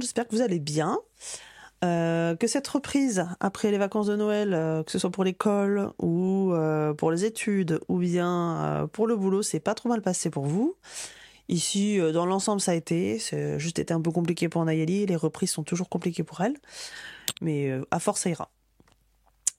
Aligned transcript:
J'espère 0.00 0.26
que 0.26 0.34
vous 0.34 0.42
allez 0.42 0.58
bien. 0.58 0.98
Euh, 1.84 2.34
que 2.34 2.48
cette 2.48 2.66
reprise 2.66 3.24
après 3.38 3.70
les 3.70 3.78
vacances 3.78 4.08
de 4.08 4.16
Noël, 4.16 4.52
euh, 4.52 4.82
que 4.82 4.90
ce 4.90 4.98
soit 4.98 5.10
pour 5.10 5.22
l'école 5.22 5.92
ou 6.00 6.52
euh, 6.52 6.92
pour 6.92 7.12
les 7.12 7.24
études 7.24 7.78
ou 7.88 7.98
bien 7.98 8.88
pour 8.92 9.06
le 9.06 9.16
boulot, 9.16 9.42
c'est 9.42 9.60
pas 9.60 9.74
trop 9.74 9.88
mal 9.88 10.02
passé 10.02 10.30
pour 10.30 10.44
vous. 10.44 10.76
Ici, 11.48 11.98
dans 12.12 12.26
l'ensemble, 12.26 12.60
ça 12.60 12.72
a 12.72 12.74
été. 12.74 13.18
C'est 13.18 13.58
juste 13.58 13.78
été 13.78 13.94
un 13.94 14.02
peu 14.02 14.10
compliqué 14.10 14.48
pour 14.48 14.64
Nayeli. 14.64 15.06
Les 15.06 15.16
reprises 15.16 15.50
sont 15.50 15.62
toujours 15.62 15.88
compliquées 15.88 16.24
pour 16.24 16.40
elle. 16.42 16.56
Mais 17.40 17.72
à 17.90 17.98
force, 18.00 18.22
ça 18.22 18.30
ira. 18.30 18.50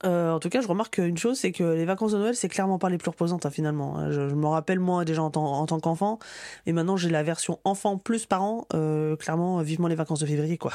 Euh, 0.06 0.32
en 0.32 0.40
tout 0.40 0.50
cas, 0.50 0.62
je 0.62 0.68
remarque 0.68 0.98
une 0.98 1.18
chose, 1.18 1.38
c'est 1.40 1.52
que 1.52 1.64
les 1.64 1.86
vacances 1.86 2.14
de 2.14 2.18
Noël, 2.18 2.36
c'est 2.36 2.48
clairement 2.48 2.80
pas 2.80 2.90
les 2.90 2.98
plus 2.98 3.10
reposantes 3.10 3.46
hein, 3.46 3.52
finalement. 3.52 4.12
Je, 4.12 4.22
me 4.22 4.48
rappelle 4.48 4.80
moi 4.80 5.04
déjà 5.06 5.22
en, 5.22 5.30
tant, 5.32 5.80
qu'enfant, 5.80 6.20
et 6.66 6.72
maintenant 6.72 6.96
j'ai 6.98 7.10
la 7.10 7.24
version 7.24 7.60
enfant 7.64 7.98
plus 7.98 8.26
parent. 8.26 8.66
Euh, 8.74 9.16
clairement, 9.16 9.62
vivement 9.62 9.88
les 9.88 9.96
vacances 9.96 10.20
de 10.20 10.26
février, 10.26 10.58
quoi. 10.58 10.72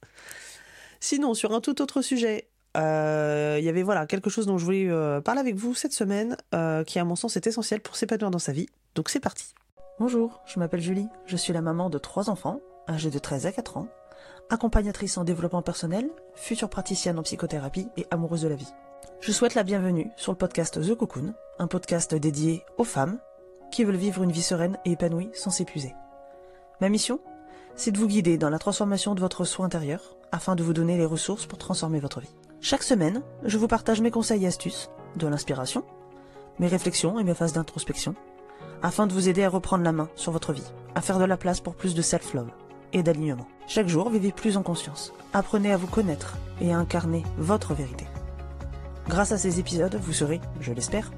Sinon, 1.00 1.34
sur 1.34 1.52
un 1.52 1.60
tout 1.60 1.80
autre 1.80 2.02
sujet, 2.02 2.48
euh, 2.76 3.56
il 3.58 3.64
y 3.64 3.68
avait 3.68 3.82
voilà 3.82 4.06
quelque 4.06 4.28
chose 4.28 4.46
dont 4.46 4.58
je 4.58 4.64
voulais 4.64 5.20
parler 5.22 5.40
avec 5.40 5.54
vous 5.54 5.74
cette 5.74 5.92
semaine, 5.92 6.36
qui 6.86 6.98
à 6.98 7.04
mon 7.04 7.16
sens 7.16 7.36
est 7.36 7.46
essentiel 7.46 7.80
pour 7.80 7.96
s'épanouir 7.96 8.30
dans 8.30 8.38
sa 8.38 8.52
vie. 8.52 8.68
Donc 8.94 9.08
c'est 9.08 9.20
parti. 9.20 9.54
Bonjour, 10.00 10.42
je 10.46 10.58
m'appelle 10.58 10.80
Julie, 10.80 11.08
je 11.26 11.36
suis 11.36 11.52
la 11.52 11.62
maman 11.62 11.90
de 11.90 11.98
trois 11.98 12.28
enfants, 12.28 12.60
âgés 12.88 13.10
de 13.10 13.18
13 13.18 13.46
à 13.46 13.52
4 13.52 13.76
ans 13.78 13.88
accompagnatrice 14.50 15.18
en 15.18 15.24
développement 15.24 15.62
personnel, 15.62 16.08
future 16.34 16.68
praticienne 16.68 17.18
en 17.18 17.22
psychothérapie 17.22 17.88
et 17.96 18.06
amoureuse 18.10 18.42
de 18.42 18.48
la 18.48 18.54
vie. 18.54 18.72
Je 19.20 19.32
souhaite 19.32 19.54
la 19.54 19.62
bienvenue 19.62 20.10
sur 20.16 20.32
le 20.32 20.38
podcast 20.38 20.80
The 20.80 20.94
Cocoon, 20.94 21.34
un 21.58 21.66
podcast 21.66 22.14
dédié 22.14 22.64
aux 22.78 22.84
femmes 22.84 23.18
qui 23.72 23.84
veulent 23.84 23.96
vivre 23.96 24.22
une 24.22 24.32
vie 24.32 24.42
sereine 24.42 24.78
et 24.84 24.92
épanouie 24.92 25.30
sans 25.32 25.50
s'épuiser. 25.50 25.94
Ma 26.80 26.88
mission 26.88 27.20
C'est 27.74 27.90
de 27.90 27.98
vous 27.98 28.06
guider 28.06 28.38
dans 28.38 28.50
la 28.50 28.58
transformation 28.58 29.14
de 29.14 29.20
votre 29.20 29.44
soi 29.44 29.64
intérieur 29.64 30.16
afin 30.32 30.54
de 30.54 30.62
vous 30.62 30.72
donner 30.72 30.96
les 30.96 31.06
ressources 31.06 31.46
pour 31.46 31.58
transformer 31.58 31.98
votre 31.98 32.20
vie. 32.20 32.34
Chaque 32.60 32.82
semaine, 32.82 33.22
je 33.44 33.58
vous 33.58 33.68
partage 33.68 34.00
mes 34.00 34.10
conseils 34.10 34.44
et 34.44 34.48
astuces, 34.48 34.90
de 35.16 35.26
l'inspiration, 35.26 35.84
mes 36.58 36.68
réflexions 36.68 37.18
et 37.18 37.24
mes 37.24 37.34
phases 37.34 37.52
d'introspection, 37.52 38.14
afin 38.82 39.06
de 39.06 39.12
vous 39.12 39.28
aider 39.28 39.44
à 39.44 39.50
reprendre 39.50 39.84
la 39.84 39.92
main 39.92 40.08
sur 40.14 40.32
votre 40.32 40.52
vie, 40.52 40.72
à 40.94 41.00
faire 41.00 41.18
de 41.18 41.24
la 41.24 41.36
place 41.36 41.60
pour 41.60 41.74
plus 41.74 41.94
de 41.94 42.02
self-love 42.02 42.50
et 42.92 43.02
d'alignement. 43.02 43.46
Chaque 43.66 43.88
jour, 43.88 44.10
vivez 44.10 44.32
plus 44.32 44.56
en 44.56 44.62
conscience. 44.62 45.12
Apprenez 45.32 45.72
à 45.72 45.76
vous 45.76 45.86
connaître 45.86 46.36
et 46.60 46.72
à 46.72 46.78
incarner 46.78 47.24
votre 47.36 47.74
vérité. 47.74 48.06
Grâce 49.08 49.32
à 49.32 49.38
ces 49.38 49.60
épisodes, 49.60 49.98
vous 50.00 50.12
serez, 50.12 50.40
je 50.60 50.72
l'espère, 50.72 51.12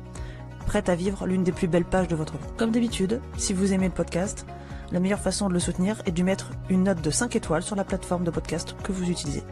prête 0.67 0.89
à 0.89 0.95
vivre 0.95 1.27
l'une 1.27 1.45
des 1.45 1.53
plus 1.53 1.69
belles 1.69 1.85
pages 1.85 2.09
de 2.09 2.17
votre 2.17 2.35
vie. 2.35 2.53
Comme 2.57 2.71
d'habitude, 2.71 3.21
si 3.37 3.53
vous 3.53 3.73
aimez 3.73 3.87
le 3.89 3.95
podcast, 3.95 4.47
la 4.93 5.01
meilleure 5.01 5.21
façon 5.21 5.49
de 5.49 5.55
le 5.55 5.61
soutenir 5.61 6.03
est 6.07 6.13
de 6.13 6.23
mettre 6.23 6.51
une 6.71 6.85
note 6.85 7.01
de 7.01 7.11
5 7.11 7.37
étoiles 7.37 7.63
sur 7.63 7.77
la 7.77 7.85
plateforme 7.85 8.25
de 8.25 8.31
podcast 8.31 8.75
que 8.83 8.93
vous 8.93 9.11
utilisez. 9.11 9.43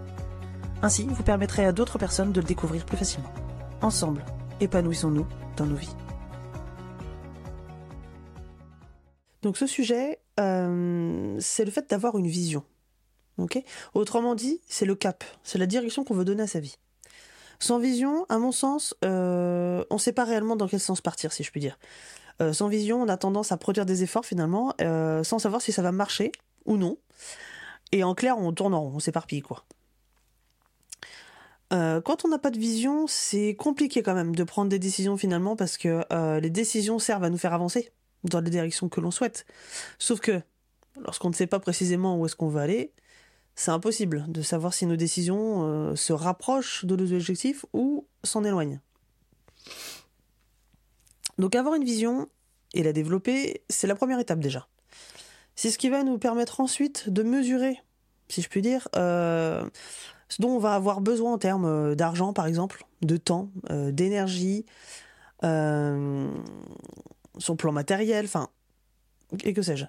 Ainsi, 0.82 1.06
vous 1.10 1.22
permettrez 1.22 1.64
à 1.64 1.72
d'autres 1.72 1.98
personnes 1.98 2.32
de 2.32 2.40
le 2.40 2.46
découvrir 2.46 2.84
plus 2.84 2.96
facilement. 2.96 3.32
Ensemble, 3.82 4.24
épanouissons-nous 4.60 5.26
dans 5.56 5.66
nos 5.66 5.76
vies. 5.76 5.96
Donc 9.42 9.56
ce 9.56 9.66
sujet, 9.66 10.18
euh, 10.38 11.36
c'est 11.40 11.64
le 11.64 11.70
fait 11.70 11.88
d'avoir 11.88 12.18
une 12.18 12.26
vision. 12.26 12.62
Autrement 13.94 14.34
dit, 14.34 14.60
c'est 14.66 14.86
le 14.86 14.94
cap, 14.94 15.22
c'est 15.42 15.58
la 15.58 15.66
direction 15.66 16.04
qu'on 16.04 16.14
veut 16.14 16.24
donner 16.24 16.44
à 16.44 16.46
sa 16.46 16.60
vie. 16.60 16.76
Sans 17.58 17.78
vision, 17.78 18.26
à 18.28 18.38
mon 18.38 18.52
sens, 18.52 18.94
euh, 19.04 19.84
on 19.90 19.94
ne 19.94 20.00
sait 20.00 20.12
pas 20.12 20.24
réellement 20.24 20.56
dans 20.56 20.68
quel 20.68 20.80
sens 20.80 21.00
partir, 21.00 21.32
si 21.32 21.42
je 21.42 21.50
puis 21.50 21.60
dire. 21.60 21.78
Euh, 22.42 22.52
sans 22.52 22.68
vision, 22.68 23.02
on 23.02 23.08
a 23.08 23.16
tendance 23.16 23.52
à 23.52 23.56
produire 23.56 23.86
des 23.86 24.02
efforts 24.02 24.24
finalement, 24.24 24.74
sans 24.78 25.38
savoir 25.38 25.60
si 25.62 25.72
ça 25.72 25.82
va 25.82 25.92
marcher 25.92 26.32
ou 26.64 26.76
non. 26.76 26.98
Et 27.92 28.04
en 28.04 28.14
clair, 28.14 28.38
on 28.38 28.52
tourne 28.52 28.74
en 28.74 28.82
rond, 28.82 28.92
on 28.96 29.00
s'éparpille 29.00 29.42
quoi. 29.42 29.64
quand 31.70 32.24
on 32.24 32.28
n'a 32.28 32.38
pas 32.38 32.50
de 32.50 32.58
vision, 32.58 33.06
c'est 33.06 33.54
compliqué 33.54 34.02
quand 34.02 34.14
même 34.14 34.34
de 34.34 34.44
prendre 34.44 34.70
des 34.70 34.78
décisions 34.78 35.16
finalement 35.16 35.56
parce 35.56 35.76
que 35.76 36.04
les 36.40 36.50
décisions 36.50 36.98
servent 36.98 37.24
à 37.24 37.30
nous 37.30 37.38
faire 37.38 37.54
avancer 37.54 37.90
dans 38.28 38.40
les 38.40 38.50
directions 38.50 38.88
que 38.88 39.00
l'on 39.00 39.10
souhaite. 39.10 39.46
Sauf 39.98 40.20
que, 40.20 40.40
lorsqu'on 41.00 41.30
ne 41.30 41.34
sait 41.34 41.46
pas 41.46 41.60
précisément 41.60 42.18
où 42.18 42.26
est-ce 42.26 42.36
qu'on 42.36 42.48
veut 42.48 42.60
aller, 42.60 42.92
c'est 43.56 43.70
impossible 43.70 44.26
de 44.28 44.42
savoir 44.42 44.74
si 44.74 44.86
nos 44.86 44.96
décisions 44.96 45.64
euh, 45.64 45.96
se 45.96 46.12
rapprochent 46.12 46.84
de 46.84 46.94
nos 46.94 47.12
objectifs 47.12 47.64
ou 47.72 48.06
s'en 48.22 48.44
éloignent. 48.44 48.80
Donc 51.38 51.54
avoir 51.54 51.74
une 51.74 51.84
vision 51.84 52.28
et 52.74 52.82
la 52.82 52.92
développer, 52.92 53.62
c'est 53.70 53.86
la 53.86 53.94
première 53.94 54.18
étape 54.18 54.40
déjà. 54.40 54.68
C'est 55.54 55.70
ce 55.70 55.78
qui 55.78 55.88
va 55.88 56.02
nous 56.02 56.18
permettre 56.18 56.60
ensuite 56.60 57.08
de 57.08 57.22
mesurer, 57.22 57.82
si 58.28 58.42
je 58.42 58.48
puis 58.48 58.60
dire, 58.60 58.88
euh, 58.94 59.66
ce 60.28 60.42
dont 60.42 60.50
on 60.50 60.58
va 60.58 60.74
avoir 60.74 61.00
besoin 61.00 61.32
en 61.32 61.38
termes 61.38 61.64
euh, 61.64 61.94
d'argent 61.94 62.34
par 62.34 62.46
exemple, 62.46 62.84
de 63.00 63.16
temps, 63.16 63.50
d'énergie, 63.70 64.66
son 67.38 67.56
plan 67.56 67.72
matériel, 67.72 68.24
enfin, 68.24 68.48
et 69.44 69.52
que 69.52 69.62
sais-je. 69.62 69.86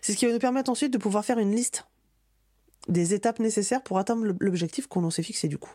C'est 0.00 0.12
ce 0.12 0.16
qui 0.16 0.26
va 0.26 0.32
nous 0.32 0.38
permettre 0.38 0.70
ensuite 0.70 0.92
de 0.92 0.98
pouvoir 0.98 1.24
faire 1.24 1.38
une 1.38 1.54
liste 1.54 1.86
des 2.88 3.14
étapes 3.14 3.38
nécessaires 3.38 3.82
pour 3.82 3.98
atteindre 3.98 4.34
l'objectif 4.40 4.86
qu'on 4.86 5.08
s'est 5.10 5.22
fixé 5.22 5.48
du 5.48 5.58
coup. 5.58 5.72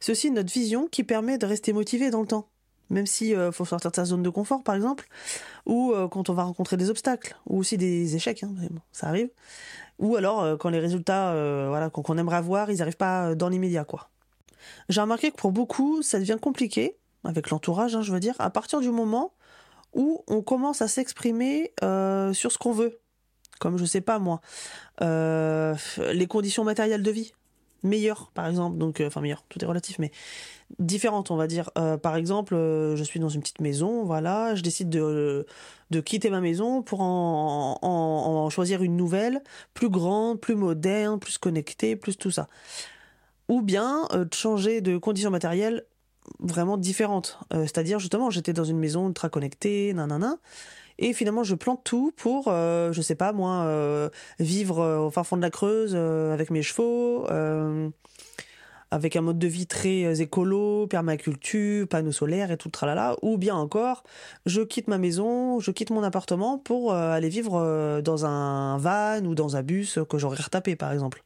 Ceci 0.00 0.28
est 0.28 0.30
notre 0.30 0.52
vision 0.52 0.86
qui 0.88 1.04
permet 1.04 1.38
de 1.38 1.46
rester 1.46 1.72
motivé 1.72 2.10
dans 2.10 2.20
le 2.20 2.26
temps, 2.26 2.48
même 2.90 3.06
si 3.06 3.34
euh, 3.34 3.52
faut 3.52 3.64
sortir 3.64 3.90
de 3.90 3.96
sa 3.96 4.04
zone 4.04 4.22
de 4.22 4.30
confort 4.30 4.62
par 4.62 4.74
exemple, 4.74 5.08
ou 5.66 5.92
euh, 5.92 6.08
quand 6.08 6.28
on 6.30 6.34
va 6.34 6.44
rencontrer 6.44 6.76
des 6.76 6.90
obstacles, 6.90 7.36
ou 7.46 7.58
aussi 7.58 7.76
des 7.76 8.16
échecs, 8.16 8.42
hein, 8.42 8.52
ça 8.92 9.08
arrive, 9.08 9.30
ou 9.98 10.16
alors 10.16 10.42
euh, 10.42 10.56
quand 10.56 10.70
les 10.70 10.78
résultats 10.80 11.32
voilà, 11.68 11.90
qu'on 11.90 12.18
aimerait 12.18 12.36
avoir, 12.36 12.70
ils 12.70 12.78
n'arrivent 12.78 12.96
pas 12.96 13.34
dans 13.34 13.48
l'immédiat 13.48 13.84
quoi. 13.84 14.10
J'ai 14.88 15.00
remarqué 15.00 15.30
que 15.30 15.36
pour 15.36 15.52
beaucoup, 15.52 16.02
ça 16.02 16.18
devient 16.18 16.38
compliqué, 16.40 16.96
avec 17.24 17.50
l'entourage, 17.50 17.94
hein, 17.94 18.02
je 18.02 18.12
veux 18.12 18.20
dire, 18.20 18.34
à 18.38 18.50
partir 18.50 18.80
du 18.80 18.90
moment 18.90 19.32
où 19.94 20.22
on 20.28 20.42
commence 20.42 20.82
à 20.82 20.88
s'exprimer 20.88 21.72
euh, 21.82 22.32
sur 22.32 22.52
ce 22.52 22.58
qu'on 22.58 22.72
veut. 22.72 22.98
Comme 23.60 23.78
je 23.78 23.84
sais 23.84 24.00
pas 24.00 24.18
moi, 24.18 24.40
euh, 25.00 25.74
les 26.12 26.26
conditions 26.26 26.64
matérielles 26.64 27.02
de 27.02 27.10
vie 27.10 27.32
meilleures 27.84 28.30
par 28.32 28.48
exemple, 28.48 28.78
donc 28.78 29.00
euh, 29.00 29.06
enfin 29.06 29.20
meilleures, 29.20 29.44
tout 29.48 29.62
est 29.62 29.66
relatif, 29.66 29.98
mais 29.98 30.10
différentes 30.78 31.30
on 31.30 31.36
va 31.36 31.46
dire. 31.46 31.70
par 32.02 32.16
exemple, 32.16 32.54
je 32.54 33.02
suis 33.04 33.20
dans 33.20 33.28
une 33.28 33.42
petite 33.42 33.60
maison, 33.60 34.04
voilà, 34.04 34.54
je 34.54 34.62
décide 34.62 34.88
de, 34.88 35.46
de 35.90 36.00
quitter 36.00 36.30
ma 36.30 36.40
maison 36.40 36.82
pour 36.82 37.00
en, 37.00 38.48
choisir 38.50 38.82
une 38.82 38.96
nouvelle, 38.96 39.42
plus 39.74 39.88
grande, 39.88 40.40
plus 40.40 40.56
moderne, 40.56 41.20
plus 41.20 41.38
connectée, 41.38 41.94
plus 41.94 42.16
tout 42.16 42.30
ça. 42.30 42.48
Ou 43.48 43.60
bien 43.60 44.08
changer 44.32 44.80
de 44.80 44.96
conditions 44.96 45.30
matérielles 45.30 45.84
vraiment 46.40 46.76
différentes. 46.76 47.38
Euh, 47.52 47.62
c'est-à-dire, 47.62 47.98
justement, 47.98 48.30
j'étais 48.30 48.52
dans 48.52 48.64
une 48.64 48.78
maison 48.78 49.08
ultra 49.08 49.28
connectée, 49.28 49.92
nanana, 49.94 50.36
et 50.98 51.12
finalement, 51.12 51.42
je 51.42 51.54
plante 51.54 51.82
tout 51.84 52.12
pour, 52.16 52.46
euh, 52.48 52.92
je 52.92 53.02
sais 53.02 53.16
pas, 53.16 53.32
moi, 53.32 53.64
euh, 53.64 54.08
vivre 54.38 55.06
au 55.06 55.10
fin 55.10 55.24
fond 55.24 55.36
de 55.36 55.42
la 55.42 55.50
Creuse 55.50 55.96
avec 55.96 56.50
mes 56.50 56.62
chevaux, 56.62 57.26
avec 58.90 59.16
un 59.16 59.22
mode 59.22 59.40
de 59.40 59.48
vie 59.48 59.66
très 59.66 60.20
écolo, 60.20 60.86
permaculture, 60.86 61.88
panneaux 61.88 62.12
solaires 62.12 62.52
et 62.52 62.56
tout 62.56 62.68
le 62.68 62.72
tralala, 62.72 63.16
ou 63.22 63.38
bien 63.38 63.56
encore, 63.56 64.04
je 64.46 64.62
quitte 64.62 64.86
ma 64.86 64.98
maison, 64.98 65.58
je 65.58 65.72
quitte 65.72 65.90
mon 65.90 66.04
appartement 66.04 66.58
pour 66.58 66.92
aller 66.94 67.28
vivre 67.28 68.00
dans 68.02 68.24
un 68.24 68.78
van 68.78 69.24
ou 69.24 69.34
dans 69.34 69.56
un 69.56 69.62
bus 69.64 69.98
que 70.08 70.16
j'aurais 70.16 70.40
retapé, 70.40 70.76
par 70.76 70.92
exemple. 70.92 71.24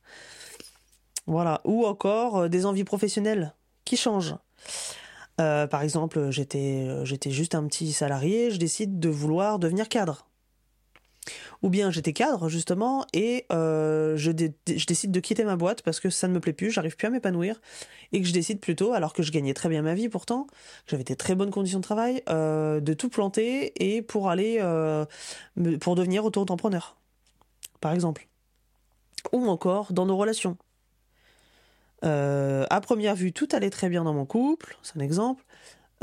Voilà. 1.27 1.61
Ou 1.67 1.85
encore 1.85 2.49
des 2.49 2.65
envies 2.65 2.85
professionnelles 2.85 3.53
qui 3.85 3.99
changent. 3.99 4.35
Euh, 5.41 5.67
par 5.67 5.83
exemple, 5.83 6.31
j'étais, 6.31 6.89
j'étais 7.05 7.31
juste 7.31 7.55
un 7.55 7.67
petit 7.67 7.93
salarié, 7.93 8.51
je 8.51 8.59
décide 8.59 8.99
de 8.99 9.09
vouloir 9.09 9.59
devenir 9.59 9.89
cadre. 9.89 10.27
Ou 11.63 11.69
bien 11.69 11.91
j'étais 11.91 12.13
cadre 12.13 12.49
justement 12.49 13.05
et 13.13 13.45
euh, 13.53 14.17
je, 14.17 14.31
décide 14.31 15.11
de 15.11 15.21
quitter 15.21 15.45
ma 15.45 15.57
boîte 15.57 15.83
parce 15.83 16.01
que 16.01 16.09
ça 16.09 16.27
ne 16.27 16.33
me 16.33 16.41
plaît 16.41 16.53
plus, 16.55 16.71
j'arrive 16.71 16.97
plus 16.97 17.07
à 17.07 17.11
m'épanouir 17.11 17.61
et 18.13 18.23
que 18.23 18.27
je 18.27 18.33
décide 18.33 18.61
plutôt, 18.61 18.95
alors 18.95 19.13
que 19.13 19.23
je 19.23 19.31
gagnais 19.31 19.53
très 19.53 19.69
bien 19.69 19.83
ma 19.83 19.95
vie 19.95 20.09
pourtant, 20.09 20.47
j'avais 20.87 21.05
des 21.05 21.17
très 21.17 21.35
bonnes 21.35 21.51
conditions 21.51 21.81
de 21.81 21.85
travail, 21.85 22.23
euh, 22.31 22.81
de 22.81 22.95
tout 22.95 23.11
planter 23.11 23.73
et 23.85 24.01
pour 24.01 24.31
aller 24.31 24.59
pour 25.81 25.97
devenir 25.97 26.25
auto-entrepreneur, 26.25 26.97
par 27.81 27.93
exemple. 27.93 28.27
Ou 29.33 29.47
encore 29.49 29.93
dans 29.93 30.07
nos 30.07 30.17
relations. 30.17 30.57
Euh, 32.05 32.67
à 32.71 32.81
première 32.81 33.15
vue, 33.15 33.33
tout 33.33 33.49
allait 33.53 33.71
très 33.71 33.89
bien 33.89 34.05
dans 34.05 34.15
mon 34.15 34.27
couple, 34.27 34.77
c'est 34.83 34.97
un 34.97 35.01
exemple. 35.01 35.45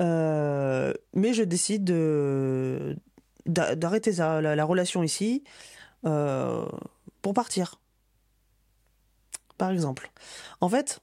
Euh, 0.02 0.94
mais 1.14 1.34
je 1.34 1.44
décide 1.44 1.86
de, 1.86 2.98
d'arrêter 3.46 4.12
la, 4.12 4.66
relation 4.66 5.04
ici 5.04 5.44
euh, 6.06 6.66
pour 7.22 7.34
partir. 7.34 7.80
Par 9.58 9.72
exemple. 9.72 10.12
En 10.60 10.68
fait, 10.68 11.00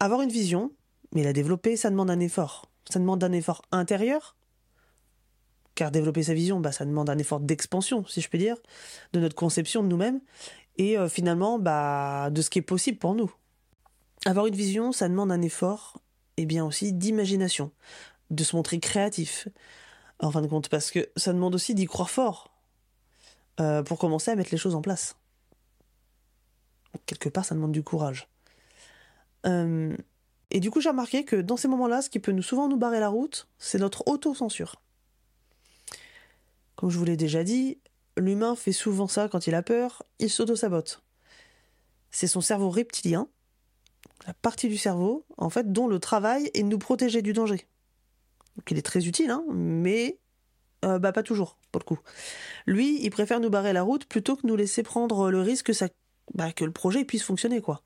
avoir 0.00 0.22
une 0.22 0.30
vision, 0.30 0.72
mais 1.14 1.22
la 1.22 1.34
développer, 1.34 1.76
ça 1.76 1.90
demande 1.90 2.10
un 2.10 2.20
effort. 2.20 2.70
Ça 2.90 2.98
demande 2.98 3.22
un 3.22 3.32
effort 3.32 3.62
intérieur, 3.70 4.34
car 5.74 5.90
développer 5.90 6.22
sa 6.22 6.34
vision, 6.34 6.58
bah, 6.58 6.72
ça 6.72 6.86
demande 6.86 7.10
un 7.10 7.18
effort 7.18 7.40
d'expansion, 7.40 8.04
si 8.06 8.22
je 8.22 8.30
peux 8.30 8.38
dire, 8.38 8.56
de 9.12 9.20
notre 9.20 9.36
conception 9.36 9.82
de 9.82 9.88
nous-mêmes. 9.88 10.20
et 10.78 10.96
finalement 11.10 11.58
bah, 11.58 12.30
de 12.30 12.40
ce 12.40 12.48
qui 12.48 12.58
est 12.58 12.62
possible 12.62 12.96
pour 12.96 13.14
nous. 13.14 13.30
Avoir 14.24 14.46
une 14.46 14.54
vision, 14.54 14.92
ça 14.92 15.08
demande 15.08 15.32
un 15.32 15.42
effort 15.42 16.00
et 16.36 16.46
bien 16.46 16.64
aussi 16.64 16.92
d'imagination, 16.92 17.72
de 18.30 18.44
se 18.44 18.56
montrer 18.56 18.78
créatif, 18.78 19.48
en 20.20 20.30
fin 20.30 20.40
de 20.40 20.46
compte, 20.46 20.68
parce 20.68 20.90
que 20.90 21.10
ça 21.16 21.32
demande 21.32 21.54
aussi 21.54 21.74
d'y 21.74 21.86
croire 21.86 22.10
fort 22.10 22.52
euh, 23.60 23.82
pour 23.82 23.98
commencer 23.98 24.30
à 24.30 24.36
mettre 24.36 24.50
les 24.52 24.58
choses 24.58 24.74
en 24.74 24.82
place. 24.82 25.16
quelque 27.06 27.28
part, 27.28 27.44
ça 27.44 27.54
demande 27.54 27.72
du 27.72 27.82
courage. 27.82 28.28
Euh, 29.46 29.96
et 30.50 30.60
du 30.60 30.70
coup, 30.70 30.80
j'ai 30.80 30.90
remarqué 30.90 31.24
que 31.24 31.36
dans 31.36 31.56
ces 31.56 31.68
moments-là, 31.68 32.02
ce 32.02 32.10
qui 32.10 32.20
peut 32.20 32.32
nous 32.32 32.42
souvent 32.42 32.68
nous 32.68 32.76
barrer 32.76 33.00
la 33.00 33.08
route, 33.08 33.48
c'est 33.58 33.78
notre 33.78 34.06
autocensure. 34.06 34.80
Comme 36.76 36.90
je 36.90 36.98
vous 36.98 37.04
l'ai 37.04 37.16
déjà 37.16 37.42
dit, 37.42 37.78
l'humain 38.16 38.54
fait 38.54 38.72
souvent 38.72 39.08
ça 39.08 39.28
quand 39.28 39.46
il 39.46 39.54
a 39.54 39.62
peur, 39.62 40.02
il 40.18 40.30
s'auto-sabote. 40.30 41.02
C'est 42.10 42.26
son 42.26 42.40
cerveau 42.40 42.70
reptilien, 42.70 43.28
la 44.26 44.34
partie 44.34 44.68
du 44.68 44.76
cerveau, 44.76 45.24
en 45.36 45.50
fait, 45.50 45.72
dont 45.72 45.86
le 45.86 45.98
travail 45.98 46.50
est 46.54 46.62
de 46.62 46.68
nous 46.68 46.78
protéger 46.78 47.22
du 47.22 47.32
danger. 47.32 47.66
Donc 48.56 48.70
il 48.70 48.78
est 48.78 48.82
très 48.82 49.06
utile, 49.06 49.30
hein, 49.30 49.44
mais 49.52 50.18
euh, 50.84 50.98
bah 50.98 51.12
pas 51.12 51.22
toujours, 51.22 51.58
pour 51.70 51.80
le 51.80 51.84
coup. 51.84 51.98
Lui, 52.66 53.02
il 53.02 53.10
préfère 53.10 53.40
nous 53.40 53.50
barrer 53.50 53.72
la 53.72 53.82
route 53.82 54.04
plutôt 54.04 54.36
que 54.36 54.46
nous 54.46 54.56
laisser 54.56 54.82
prendre 54.82 55.30
le 55.30 55.40
risque 55.40 55.72
que, 55.72 55.88
bah, 56.34 56.48
le 56.60 56.72
projet 56.72 57.04
puisse 57.04 57.22
fonctionner, 57.22 57.60
quoi. 57.60 57.82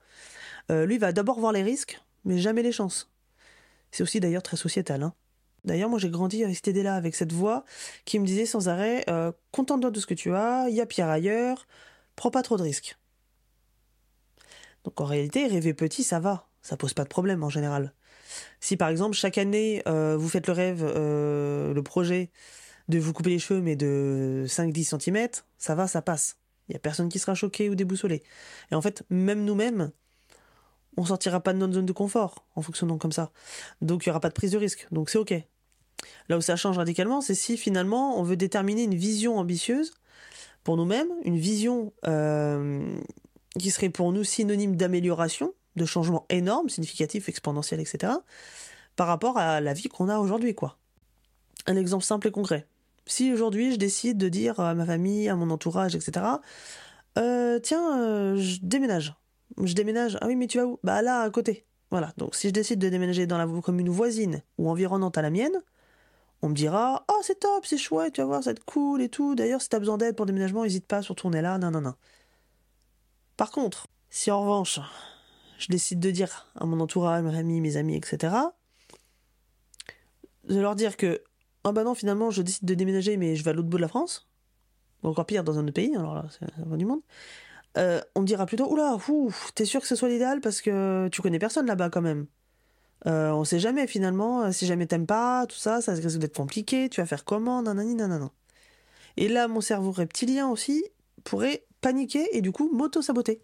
Euh, 0.71 0.85
lui 0.85 0.97
va 0.97 1.11
d'abord 1.11 1.39
voir 1.39 1.53
les 1.53 1.63
risques, 1.63 2.01
mais 2.25 2.37
jamais 2.37 2.63
les 2.63 2.71
chances. 2.71 3.09
C'est 3.91 4.03
aussi 4.03 4.19
d'ailleurs 4.19 4.43
très 4.43 4.57
sociétal. 4.57 5.03
Hein. 5.03 5.13
D'ailleurs, 5.63 5.89
moi 5.89 5.99
j'ai 5.99 6.09
grandi 6.09 6.43
avec 6.43 6.55
cette 6.55 6.67
idée-là, 6.67 6.95
avec 6.95 7.15
cette 7.15 7.31
voix 7.31 7.63
qui 8.05 8.19
me 8.19 8.25
disait 8.25 8.45
sans 8.45 8.69
arrêt 8.69 9.03
euh, 9.09 9.31
Contente-toi 9.51 9.91
de 9.91 9.99
ce 9.99 10.05
que 10.05 10.13
tu 10.13 10.33
as, 10.33 10.67
il 10.69 10.75
y 10.75 10.81
a 10.81 10.85
pire 10.85 11.07
ailleurs, 11.07 11.67
prends 12.15 12.31
pas 12.31 12.43
trop 12.43 12.57
de 12.57 12.63
risques. 12.63 12.97
Donc 14.87 15.01
en 15.01 15.05
réalité, 15.05 15.45
rêver 15.47 15.73
petit, 15.73 16.01
ça 16.01 16.21
va, 16.21 16.47
ça 16.61 16.77
pose 16.77 16.93
pas 16.93 17.03
de 17.03 17.09
problème 17.09 17.43
en 17.43 17.49
général. 17.49 17.93
Si 18.61 18.77
par 18.77 18.87
exemple 18.87 19.17
chaque 19.17 19.37
année 19.37 19.83
euh, 19.85 20.15
vous 20.15 20.29
faites 20.29 20.47
le 20.47 20.53
rêve, 20.53 20.81
euh, 20.81 21.73
le 21.73 21.83
projet 21.83 22.31
de 22.87 22.97
vous 22.97 23.11
couper 23.11 23.31
les 23.31 23.39
cheveux 23.39 23.59
mais 23.59 23.75
de 23.75 24.45
5-10 24.47 24.97
cm, 24.97 25.27
ça 25.57 25.75
va, 25.75 25.87
ça 25.87 26.01
passe. 26.01 26.37
Il 26.69 26.73
y 26.73 26.75
a 26.77 26.79
personne 26.79 27.09
qui 27.09 27.19
sera 27.19 27.35
choqué 27.35 27.69
ou 27.69 27.75
déboussolé. 27.75 28.23
Et 28.71 28.75
en 28.75 28.81
fait, 28.81 29.03
même 29.09 29.43
nous-mêmes, 29.43 29.91
on 30.95 31.03
sortira 31.03 31.41
pas 31.41 31.51
de 31.51 31.57
notre 31.57 31.73
zone 31.73 31.85
de 31.85 31.91
confort 31.91 32.45
en 32.55 32.61
fonctionnant 32.61 32.97
comme 32.97 33.11
ça. 33.11 33.33
Donc 33.81 34.05
il 34.05 34.07
y 34.07 34.09
aura 34.09 34.21
pas 34.21 34.29
de 34.29 34.35
prise 34.35 34.51
de 34.51 34.57
risque. 34.57 34.87
Donc 34.93 35.09
c'est 35.09 35.17
ok. 35.17 35.33
Là 36.29 36.37
où 36.37 36.41
ça 36.41 36.55
change 36.55 36.77
radicalement, 36.77 37.19
c'est 37.19 37.35
si 37.35 37.57
finalement 37.57 38.17
on 38.17 38.23
veut 38.23 38.37
déterminer 38.37 38.83
une 38.83 38.95
vision 38.95 39.37
ambitieuse 39.37 39.91
pour 40.63 40.77
nous-mêmes, 40.77 41.09
une 41.25 41.37
vision 41.37 41.91
euh, 42.07 43.01
qui 43.57 43.71
serait 43.71 43.89
pour 43.89 44.11
nous 44.11 44.23
synonyme 44.23 44.75
d'amélioration, 44.75 45.53
de 45.75 45.85
changement 45.85 46.25
énorme, 46.29 46.69
significatif, 46.69 47.29
exponentiel, 47.29 47.79
etc., 47.79 48.13
par 48.95 49.07
rapport 49.07 49.37
à 49.37 49.61
la 49.61 49.73
vie 49.73 49.89
qu'on 49.89 50.09
a 50.09 50.17
aujourd'hui, 50.17 50.55
quoi. 50.55 50.77
Un 51.67 51.75
exemple 51.75 52.03
simple 52.03 52.27
et 52.27 52.31
concret. 52.31 52.67
Si 53.05 53.31
aujourd'hui 53.31 53.71
je 53.71 53.77
décide 53.77 54.17
de 54.17 54.27
dire 54.27 54.59
à 54.59 54.73
ma 54.73 54.85
famille, 54.85 55.29
à 55.29 55.35
mon 55.35 55.49
entourage, 55.49 55.95
etc., 55.95 56.25
euh, 57.17 57.59
tiens, 57.59 57.99
euh, 57.99 58.37
je 58.37 58.59
déménage. 58.61 59.15
Je 59.63 59.73
déménage. 59.73 60.17
Ah 60.21 60.27
oui, 60.27 60.35
mais 60.35 60.47
tu 60.47 60.57
vas 60.57 60.65
où? 60.65 60.79
Bah 60.83 61.01
là, 61.01 61.21
à 61.21 61.29
côté. 61.29 61.65
Voilà. 61.89 62.13
Donc 62.17 62.35
si 62.35 62.49
je 62.49 62.53
décide 62.53 62.79
de 62.79 62.89
déménager 62.89 63.27
dans 63.27 63.37
la 63.37 63.47
commune 63.61 63.89
voisine 63.89 64.41
ou 64.57 64.69
environnante 64.69 65.17
à 65.17 65.21
la 65.21 65.29
mienne, 65.29 65.63
on 66.41 66.49
me 66.49 66.53
dira 66.53 67.05
Oh, 67.09 67.19
c'est 67.23 67.39
top, 67.39 67.65
c'est 67.65 67.77
chouette, 67.77 68.13
tu 68.13 68.21
vas 68.21 68.27
voir, 68.27 68.43
ça 68.43 68.51
être 68.51 68.65
cool 68.65 69.01
et 69.01 69.09
tout. 69.09 69.35
D'ailleurs, 69.35 69.61
si 69.61 69.69
t'as 69.69 69.79
besoin 69.79 69.97
d'aide 69.97 70.15
pour 70.15 70.25
le 70.25 70.31
déménagement, 70.31 70.63
n'hésite 70.63 70.85
pas 70.85 70.97
à 70.97 71.01
se 71.01 71.09
retourner 71.09 71.41
là. 71.41 71.57
Non, 71.57 71.71
non, 71.71 71.81
non. 71.81 71.95
Par 73.37 73.51
contre, 73.51 73.87
si 74.09 74.31
en 74.31 74.41
revanche, 74.41 74.79
je 75.59 75.67
décide 75.67 75.99
de 75.99 76.11
dire 76.11 76.47
à 76.55 76.65
mon 76.65 76.79
entourage, 76.79 77.23
mes 77.23 77.37
amis, 77.37 77.61
mes 77.61 77.77
amis, 77.77 77.95
etc., 77.95 78.35
de 80.45 80.59
leur 80.59 80.75
dire 80.75 80.97
que, 80.97 81.21
oh 81.63 81.71
bah 81.71 81.83
non, 81.83 81.93
finalement, 81.93 82.31
je 82.31 82.41
décide 82.41 82.65
de 82.65 82.73
déménager, 82.73 83.15
mais 83.17 83.35
je 83.35 83.43
vais 83.43 83.51
à 83.51 83.53
l'autre 83.53 83.67
bout 83.67 83.77
de 83.77 83.81
la 83.81 83.87
France, 83.87 84.27
ou 85.03 85.09
encore 85.09 85.25
pire, 85.25 85.43
dans 85.43 85.59
un 85.59 85.63
autre 85.63 85.73
pays, 85.73 85.95
alors 85.95 86.15
là, 86.15 86.25
c'est 86.31 86.47
la 86.57 86.77
du 86.77 86.85
monde, 86.85 87.01
euh, 87.77 88.01
on 88.15 88.21
me 88.21 88.25
dira 88.25 88.47
plutôt, 88.47 88.71
oula, 88.71 88.97
t'es 89.53 89.65
sûr 89.65 89.81
que 89.81 89.87
ce 89.87 89.95
soit 89.95 90.09
l'idéal 90.09 90.41
parce 90.41 90.61
que 90.61 91.09
tu 91.11 91.21
connais 91.21 91.37
personne 91.37 91.67
là-bas 91.67 91.91
quand 91.91 92.01
même. 92.01 92.25
Euh, 93.05 93.29
on 93.31 93.43
sait 93.43 93.59
jamais 93.59 93.85
finalement, 93.85 94.51
si 94.51 94.65
jamais 94.65 94.87
t'aimes 94.87 95.05
pas, 95.05 95.45
tout 95.45 95.57
ça, 95.57 95.81
ça 95.81 95.93
risque 95.93 96.17
d'être 96.17 96.35
compliqué, 96.35 96.89
tu 96.89 97.01
vas 97.01 97.05
faire 97.05 97.23
comment, 97.23 97.61
nanani, 97.61 97.93
nanana. 97.93 98.31
Et 99.17 99.27
là, 99.27 99.47
mon 99.47 99.61
cerveau 99.61 99.91
reptilien 99.91 100.49
aussi 100.49 100.83
pourrait 101.23 101.66
paniquer 101.81 102.27
et 102.35 102.41
du 102.41 102.51
coup 102.51 102.69
m'auto-saboter. 102.73 103.41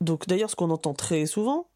Donc 0.00 0.26
d'ailleurs, 0.26 0.50
ce 0.50 0.56
qu'on 0.56 0.70
entend 0.70 0.94
très 0.94 1.26
souvent, 1.26 1.68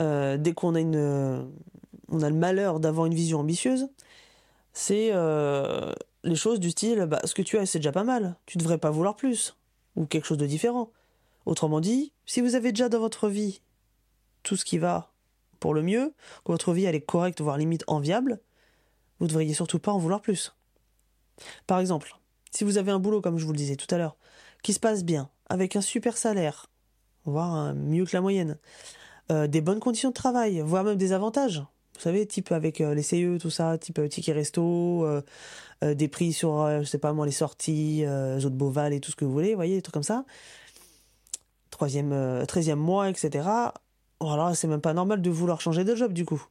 euh, 0.00 0.36
dès 0.36 0.52
qu'on 0.54 0.74
a 0.74 0.80
une, 0.80 0.96
a 0.96 2.28
le 2.30 2.36
malheur 2.36 2.80
d'avoir 2.80 3.06
une 3.06 3.14
vision 3.14 3.40
ambitieuse, 3.40 3.88
c'est 4.72 5.10
euh, 5.12 5.92
les 6.24 6.36
choses 6.36 6.60
du 6.60 6.70
style, 6.70 7.06
bah, 7.06 7.20
ce 7.24 7.34
que 7.34 7.42
tu 7.42 7.58
as, 7.58 7.66
c'est 7.66 7.78
déjà 7.78 7.92
pas 7.92 8.04
mal. 8.04 8.36
Tu 8.46 8.58
devrais 8.58 8.78
pas 8.78 8.90
vouloir 8.90 9.16
plus 9.16 9.56
ou 9.96 10.06
quelque 10.06 10.24
chose 10.24 10.38
de 10.38 10.46
différent. 10.46 10.90
Autrement 11.46 11.80
dit, 11.80 12.12
si 12.26 12.40
vous 12.40 12.54
avez 12.54 12.72
déjà 12.72 12.88
dans 12.88 13.00
votre 13.00 13.28
vie 13.28 13.62
tout 14.42 14.56
ce 14.56 14.64
qui 14.64 14.78
va 14.78 15.12
pour 15.60 15.74
le 15.74 15.82
mieux, 15.82 16.14
que 16.44 16.52
votre 16.52 16.72
vie 16.72 16.84
elle 16.84 16.94
est 16.94 17.00
correcte, 17.00 17.40
voire 17.40 17.58
limite 17.58 17.84
enviable, 17.86 18.40
vous 19.18 19.24
ne 19.26 19.28
devriez 19.30 19.54
surtout 19.54 19.78
pas 19.78 19.92
en 19.92 19.98
vouloir 19.98 20.20
plus. 20.20 20.54
Par 21.66 21.80
exemple, 21.80 22.16
si 22.50 22.64
vous 22.64 22.78
avez 22.78 22.92
un 22.92 22.98
boulot, 22.98 23.20
comme 23.20 23.38
je 23.38 23.44
vous 23.44 23.52
le 23.52 23.58
disais 23.58 23.76
tout 23.76 23.92
à 23.94 23.98
l'heure, 23.98 24.16
qui 24.62 24.72
se 24.72 24.80
passe 24.80 25.04
bien, 25.04 25.30
avec 25.48 25.76
un 25.76 25.80
super 25.80 26.16
salaire, 26.16 26.66
voire 27.24 27.74
mieux 27.74 28.04
que 28.04 28.16
la 28.16 28.20
moyenne, 28.20 28.58
euh, 29.30 29.46
des 29.46 29.60
bonnes 29.60 29.80
conditions 29.80 30.10
de 30.10 30.14
travail, 30.14 30.60
voire 30.60 30.84
même 30.84 30.96
des 30.96 31.12
avantages, 31.12 31.62
vous 31.98 32.04
savez, 32.04 32.24
type 32.26 32.52
avec 32.52 32.80
euh, 32.80 32.94
les 32.94 33.02
CE, 33.02 33.38
tout 33.38 33.50
ça, 33.50 33.76
type 33.76 33.98
euh, 33.98 34.06
ticket 34.06 34.32
resto, 34.32 35.04
des 35.82 36.08
prix 36.08 36.32
sur, 36.32 36.80
je 36.80 36.84
sais 36.84 36.98
pas 36.98 37.12
moi, 37.12 37.26
les 37.26 37.32
sorties, 37.32 38.04
euh, 38.04 38.38
de 38.38 38.48
Beauval 38.48 38.92
et 38.92 39.00
tout 39.00 39.10
ce 39.10 39.16
que 39.16 39.24
vous 39.24 39.32
voulez, 39.32 39.50
vous 39.50 39.56
voyez, 39.56 39.74
des 39.74 39.82
trucs 39.82 39.94
comme 39.94 40.04
ça. 40.04 40.24
Troisième, 41.70 42.44
treizième 42.46 42.78
mois, 42.78 43.08
etc. 43.10 43.48
Voilà, 44.20 44.54
c'est 44.54 44.68
même 44.68 44.80
pas 44.80 44.94
normal 44.94 45.22
de 45.22 45.30
vouloir 45.30 45.60
changer 45.60 45.82
de 45.84 45.94
job 45.96 46.12
du 46.12 46.24
coup. 46.24 46.44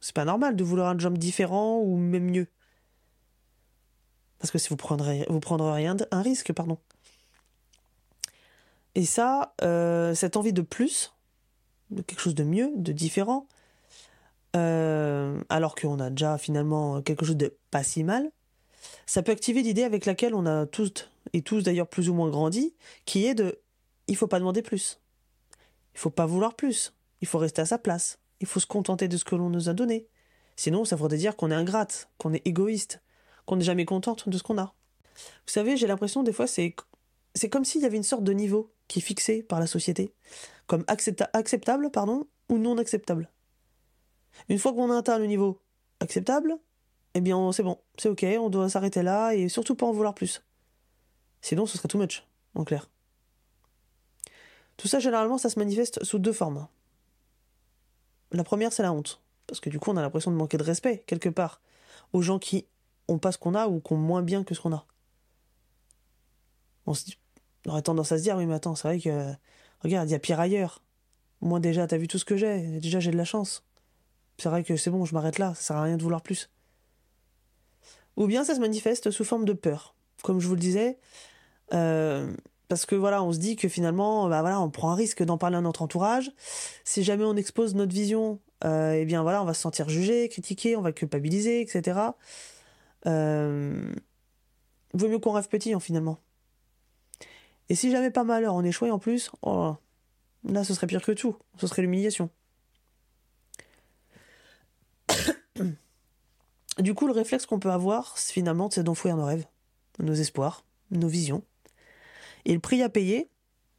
C'est 0.00 0.14
pas 0.14 0.24
normal 0.24 0.56
de 0.56 0.64
vouloir 0.64 0.88
un 0.88 0.98
job 0.98 1.16
différent 1.16 1.80
ou 1.80 1.96
même 1.96 2.30
mieux. 2.30 2.48
Parce 4.42 4.50
que 4.50 4.58
si 4.58 4.70
vous 4.70 4.76
prendrez, 4.76 5.24
prendrez 5.40 5.72
rien, 5.72 5.96
un 6.10 6.20
risque, 6.20 6.52
pardon. 6.52 6.76
Et 8.96 9.04
ça, 9.04 9.54
euh, 9.62 10.16
cette 10.16 10.36
envie 10.36 10.52
de 10.52 10.62
plus, 10.62 11.12
de 11.92 12.02
quelque 12.02 12.18
chose 12.18 12.34
de 12.34 12.42
mieux, 12.42 12.72
de 12.74 12.90
différent, 12.90 13.46
euh, 14.56 15.40
alors 15.48 15.76
qu'on 15.76 16.00
a 16.00 16.10
déjà 16.10 16.38
finalement 16.38 17.02
quelque 17.02 17.24
chose 17.24 17.36
de 17.36 17.56
pas 17.70 17.84
si 17.84 18.02
mal, 18.02 18.32
ça 19.06 19.22
peut 19.22 19.30
activer 19.30 19.62
l'idée 19.62 19.84
avec 19.84 20.06
laquelle 20.06 20.34
on 20.34 20.44
a 20.44 20.66
tous, 20.66 21.08
et 21.34 21.42
tous 21.42 21.62
d'ailleurs 21.62 21.88
plus 21.88 22.08
ou 22.08 22.14
moins 22.14 22.28
grandi, 22.28 22.74
qui 23.04 23.26
est 23.26 23.36
de 23.36 23.60
il 24.08 24.16
faut 24.16 24.26
pas 24.26 24.40
demander 24.40 24.62
plus. 24.62 24.98
Il 25.94 26.00
faut 26.00 26.10
pas 26.10 26.26
vouloir 26.26 26.56
plus. 26.56 26.92
Il 27.20 27.28
faut 27.28 27.38
rester 27.38 27.62
à 27.62 27.66
sa 27.66 27.78
place. 27.78 28.18
Il 28.40 28.48
faut 28.48 28.58
se 28.58 28.66
contenter 28.66 29.06
de 29.06 29.16
ce 29.16 29.24
que 29.24 29.36
l'on 29.36 29.50
nous 29.50 29.68
a 29.68 29.72
donné. 29.72 30.08
Sinon, 30.56 30.84
ça 30.84 30.96
voudrait 30.96 31.16
dire 31.16 31.36
qu'on 31.36 31.52
est 31.52 31.54
ingrate, 31.54 32.10
qu'on 32.18 32.34
est 32.34 32.44
égoïste, 32.44 33.00
qu'on 33.46 33.56
n'est 33.56 33.64
jamais 33.64 33.84
contente 33.84 34.28
de 34.28 34.38
ce 34.38 34.42
qu'on 34.42 34.58
a. 34.58 34.74
Vous 35.14 35.52
savez, 35.52 35.76
j'ai 35.76 35.86
l'impression 35.86 36.22
des 36.22 36.32
fois 36.32 36.46
c'est 36.46 36.74
comme 37.50 37.64
s'il 37.64 37.82
y 37.82 37.86
avait 37.86 37.96
une 37.96 38.02
sorte 38.02 38.24
de 38.24 38.32
niveau 38.32 38.72
qui 38.88 38.98
est 38.98 39.02
fixé 39.02 39.42
par 39.42 39.60
la 39.60 39.66
société, 39.66 40.12
comme 40.66 40.84
acceptable 40.86 41.90
pardon 41.90 42.26
ou 42.48 42.58
non 42.58 42.78
acceptable. 42.78 43.30
Une 44.48 44.58
fois 44.58 44.72
qu'on 44.72 44.90
a 44.90 44.98
atteint 44.98 45.18
le 45.18 45.26
niveau 45.26 45.60
acceptable, 46.00 46.58
eh 47.14 47.20
bien 47.20 47.52
c'est 47.52 47.62
bon, 47.62 47.78
c'est 47.98 48.08
ok, 48.08 48.24
on 48.40 48.50
doit 48.50 48.68
s'arrêter 48.68 49.02
là 49.02 49.32
et 49.32 49.48
surtout 49.48 49.74
pas 49.74 49.86
en 49.86 49.92
vouloir 49.92 50.14
plus. 50.14 50.42
Sinon, 51.42 51.66
ce 51.66 51.76
serait 51.76 51.88
too 51.88 51.98
much, 51.98 52.24
en 52.54 52.64
clair. 52.64 52.88
Tout 54.76 54.88
ça, 54.88 55.00
généralement, 55.00 55.38
ça 55.38 55.50
se 55.50 55.58
manifeste 55.58 56.02
sous 56.04 56.18
deux 56.18 56.32
formes. 56.32 56.66
La 58.30 58.44
première, 58.44 58.72
c'est 58.72 58.82
la 58.82 58.92
honte. 58.92 59.20
Parce 59.46 59.60
que 59.60 59.68
du 59.68 59.78
coup, 59.78 59.90
on 59.90 59.96
a 59.96 60.02
l'impression 60.02 60.30
de 60.30 60.36
manquer 60.36 60.56
de 60.56 60.62
respect, 60.62 61.04
quelque 61.06 61.28
part, 61.28 61.60
aux 62.12 62.22
gens 62.22 62.38
qui 62.38 62.66
pas 63.18 63.32
ce 63.32 63.38
qu'on 63.38 63.54
a 63.54 63.68
ou 63.68 63.80
qui 63.80 63.92
ont 63.92 63.96
moins 63.96 64.22
bien 64.22 64.44
que 64.44 64.54
ce 64.54 64.60
qu'on 64.60 64.72
a. 64.72 64.86
On, 66.86 66.94
se 66.94 67.04
aurait 67.66 67.82
tendance 67.82 68.12
à 68.12 68.18
se 68.18 68.22
dire, 68.22 68.36
oui, 68.36 68.46
mais 68.46 68.54
attends, 68.54 68.74
c'est 68.74 68.88
vrai 68.88 68.98
que, 68.98 69.32
regarde, 69.80 70.08
il 70.08 70.12
y 70.12 70.16
a 70.16 70.18
pire 70.18 70.40
ailleurs. 70.40 70.82
Moi, 71.40 71.60
déjà, 71.60 71.86
t'as 71.86 71.96
vu 71.96 72.08
tout 72.08 72.18
ce 72.18 72.24
que 72.24 72.36
j'ai. 72.36 72.80
Déjà, 72.80 73.00
j'ai 73.00 73.10
de 73.10 73.16
la 73.16 73.24
chance. 73.24 73.64
C'est 74.38 74.48
vrai 74.48 74.64
que 74.64 74.76
c'est 74.76 74.90
bon, 74.90 75.04
je 75.04 75.14
m'arrête 75.14 75.38
là. 75.38 75.54
Ça 75.54 75.62
sert 75.62 75.76
à 75.76 75.82
rien 75.82 75.96
de 75.96 76.02
vouloir 76.02 76.22
plus. 76.22 76.50
Ou 78.16 78.26
bien 78.26 78.44
ça 78.44 78.54
se 78.54 78.60
manifeste 78.60 79.10
sous 79.10 79.24
forme 79.24 79.44
de 79.44 79.52
peur. 79.52 79.94
Comme 80.22 80.40
je 80.40 80.46
vous 80.46 80.54
le 80.54 80.60
disais, 80.60 80.98
euh, 81.72 82.32
parce 82.68 82.86
que 82.86 82.94
voilà, 82.94 83.22
on 83.22 83.32
se 83.32 83.38
dit 83.38 83.56
que 83.56 83.68
finalement, 83.68 84.28
bah 84.28 84.40
voilà, 84.40 84.60
on 84.60 84.70
prend 84.70 84.90
un 84.90 84.94
risque 84.94 85.22
d'en 85.22 85.38
parler 85.38 85.56
à 85.56 85.60
notre 85.60 85.82
entourage. 85.82 86.32
Si 86.84 87.02
jamais 87.02 87.24
on 87.24 87.36
expose 87.36 87.74
notre 87.74 87.92
vision, 87.92 88.40
euh, 88.64 88.92
eh 88.92 89.04
bien 89.04 89.22
voilà, 89.22 89.42
on 89.42 89.44
va 89.44 89.54
se 89.54 89.60
sentir 89.60 89.88
jugé, 89.88 90.28
critiqué, 90.28 90.76
on 90.76 90.82
va 90.82 90.92
culpabiliser, 90.92 91.60
etc. 91.60 92.00
Euh, 93.06 93.92
vaut 94.94 95.08
mieux 95.08 95.18
qu'on 95.18 95.32
rêve 95.32 95.48
petit, 95.48 95.74
en 95.74 95.78
hein, 95.78 95.80
finalement. 95.80 96.18
Et 97.68 97.74
si 97.74 97.90
jamais 97.90 98.10
pas 98.10 98.24
malheur 98.24 98.54
on 98.54 98.62
échouait 98.64 98.90
en 98.90 98.98
plus, 98.98 99.30
oh, 99.42 99.74
là 100.44 100.64
ce 100.64 100.74
serait 100.74 100.86
pire 100.86 101.02
que 101.02 101.12
tout, 101.12 101.36
ce 101.58 101.66
serait 101.66 101.82
l'humiliation. 101.82 102.30
du 106.78 106.94
coup, 106.94 107.06
le 107.06 107.12
réflexe 107.12 107.46
qu'on 107.46 107.58
peut 107.58 107.70
avoir, 107.70 108.18
finalement, 108.18 108.68
c'est 108.70 108.82
d'enfouir 108.82 109.16
nos 109.16 109.24
rêves, 109.24 109.46
nos 109.98 110.14
espoirs, 110.14 110.64
nos 110.90 111.08
visions. 111.08 111.42
Et 112.44 112.54
le 112.54 112.60
prix 112.60 112.82
à 112.82 112.88
payer, 112.88 113.30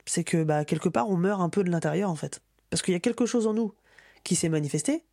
c'est 0.05 0.23
que 0.23 0.43
bah, 0.43 0.65
quelque 0.65 0.89
part, 0.89 1.09
on 1.09 1.17
meurt 1.17 1.41
un 1.41 1.49
peu 1.49 1.63
de 1.63 1.69
l'intérieur, 1.69 2.09
en 2.09 2.15
fait. 2.15 2.41
Parce 2.69 2.81
qu'il 2.81 2.93
y 2.93 2.97
a 2.97 2.99
quelque 2.99 3.25
chose 3.25 3.47
en 3.47 3.53
nous 3.53 3.73
qui 4.23 4.35
s'est 4.35 4.49
manifesté, 4.49 5.03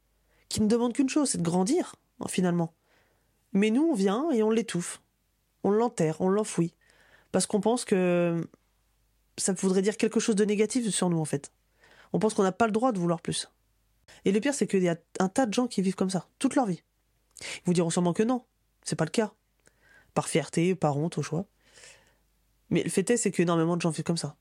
qui 0.49 0.61
ne 0.61 0.69
demande 0.69 0.93
qu'une 0.93 1.09
chose, 1.09 1.31
c'est 1.31 1.39
de 1.39 1.43
grandir, 1.43 1.97
finalement. 2.29 2.73
Mais 3.53 3.71
nous, 3.71 3.83
on 3.83 3.95
vient 3.95 4.31
et 4.31 4.43
on 4.43 4.51
l'étouffe. 4.51 5.03
On 5.63 5.71
l'enterre, 5.71 6.21
on 6.21 6.29
l'enfouit. 6.29 6.75
Parce 7.33 7.47
qu'on 7.47 7.61
pense 7.61 7.85
que 7.85 8.49
ça 9.37 9.53
voudrait 9.53 9.83
dire 9.83 9.97
quelque 9.97 10.21
chose 10.21 10.37
de 10.37 10.45
négatif 10.45 10.89
sur 10.91 11.11
nous, 11.11 11.19
en 11.19 11.25
fait. 11.25 11.53
On 12.13 12.19
pense 12.19 12.35
qu'on 12.35 12.43
n'a 12.43 12.53
pas 12.53 12.67
le 12.67 12.73
droit 12.73 12.93
de 12.93 12.99
vouloir 12.99 13.21
plus. 13.21 13.51
Et 14.25 14.33
le 14.33 14.41
pire, 14.41 14.55
c'est 14.55 14.67
qu'il 14.67 14.83
y 14.83 14.89
a 14.89 14.97
un 15.19 15.29
tas 15.29 15.47
de 15.47 15.55
gens 15.55 15.67
qui 15.67 15.83
vivent 15.83 15.95
comme 15.95 16.11
ça, 16.11 16.29
toute 16.39 16.55
leur 16.55 16.67
vie. 16.67 16.83
Ils 17.41 17.67
vous 17.67 17.73
diront 17.73 17.91
sûrement 17.91 18.13
que 18.13 18.23
non, 18.23 18.45
c'est 18.83 18.97
pas 18.97 19.05
le 19.05 19.11
cas. 19.11 19.33
Par 20.15 20.29
fierté, 20.29 20.75
par 20.75 20.97
honte, 20.97 21.19
au 21.19 21.23
choix. 21.23 21.47
Mais 22.69 22.83
le 22.83 22.91
fait 22.91 23.09
est, 23.11 23.17
c'est 23.17 23.31
qu'énormément 23.31 23.77
de 23.77 23.83
gens 23.83 23.91
vivent 23.91 24.05
comme 24.05 24.17
ça. 24.17 24.37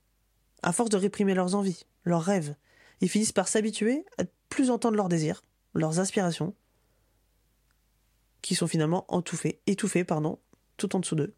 À 0.61 0.73
force 0.73 0.89
de 0.89 0.97
réprimer 0.97 1.33
leurs 1.33 1.55
envies, 1.55 1.85
leurs 2.03 2.23
rêves, 2.23 2.55
ils 3.01 3.09
finissent 3.09 3.31
par 3.31 3.47
s'habituer 3.47 4.05
à 4.17 4.23
plus 4.49 4.71
entendre 4.71 4.97
leurs 4.97 5.09
désirs, 5.09 5.41
leurs 5.73 5.99
aspirations, 5.99 6.53
qui 8.41 8.55
sont 8.55 8.67
finalement 8.67 9.05
étouffés, 9.11 9.59
étouffés, 9.67 10.03
pardon, 10.03 10.39
tout 10.77 10.95
en 10.95 10.99
dessous 10.99 11.15
d'eux. 11.15 11.33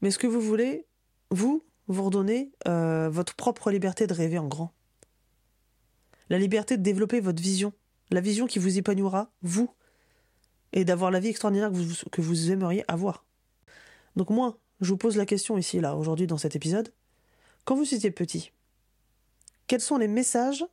Mais 0.00 0.10
ce 0.10 0.18
que 0.18 0.26
vous 0.26 0.40
voulez, 0.40 0.86
vous, 1.30 1.64
vous 1.86 2.04
redonnez 2.04 2.52
euh, 2.66 3.08
votre 3.08 3.34
propre 3.34 3.70
liberté 3.70 4.06
de 4.06 4.14
rêver 4.14 4.38
en 4.38 4.48
grand? 4.48 4.72
La 6.28 6.38
liberté 6.38 6.76
de 6.76 6.82
développer 6.82 7.20
votre 7.20 7.42
vision, 7.42 7.72
la 8.10 8.20
vision 8.20 8.46
qui 8.46 8.58
vous 8.58 8.78
épanouira, 8.78 9.30
vous, 9.42 9.70
et 10.72 10.84
d'avoir 10.84 11.10
la 11.10 11.20
vie 11.20 11.28
extraordinaire 11.28 11.70
que 11.70 11.76
vous, 11.76 11.94
que 12.10 12.20
vous 12.20 12.50
aimeriez 12.50 12.84
avoir. 12.88 13.24
Donc 14.16 14.30
moi, 14.30 14.58
je 14.80 14.88
vous 14.88 14.96
pose 14.96 15.16
la 15.16 15.26
question 15.26 15.56
ici, 15.56 15.80
là, 15.80 15.96
aujourd'hui, 15.96 16.26
dans 16.26 16.38
cet 16.38 16.56
épisode. 16.56 16.92
Quand 17.64 17.76
vous 17.76 17.94
étiez 17.94 18.10
petit, 18.10 18.50
quels 19.68 19.80
sont 19.80 19.98
les 19.98 20.08
messages 20.08 20.64